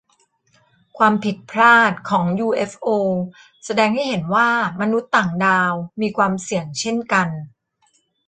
[0.97, 2.87] ความผิดพลาดของยูเอฟโอ
[3.65, 4.49] แสดงให้เห็นว่า
[4.81, 7.27] มนุษย์ต่างดาวมีความเสี่ยงเช่นกัน